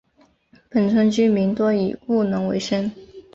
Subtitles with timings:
[0.67, 2.91] 本村居民多以务农为生。